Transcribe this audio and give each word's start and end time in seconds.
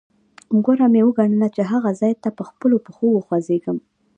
غوره 0.63 0.87
مې 0.93 1.01
وګڼله 1.05 1.47
چې 1.55 1.61
هغه 1.71 1.89
ځاې 1.99 2.13
ته 2.23 2.29
په 2.37 2.43
خپلو 2.49 2.75
پښو 2.85 3.07
وخوځېږم. 3.13 3.77